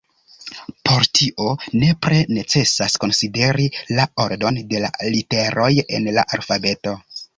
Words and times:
Por 0.89 1.03
tio 1.17 1.51
nepre 1.83 2.21
necesas 2.37 2.97
konsideri 3.03 3.69
la 3.99 4.07
ordon 4.25 4.57
de 4.73 4.81
la 4.87 4.91
literoj 5.17 5.69
en 5.99 6.09
la 6.17 6.25
alfabeto. 6.39 6.97